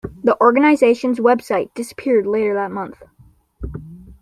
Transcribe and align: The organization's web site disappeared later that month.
The 0.23 0.35
organization's 0.41 1.21
web 1.21 1.43
site 1.43 1.75
disappeared 1.75 2.25
later 2.25 2.55
that 2.55 2.71
month. 2.71 3.03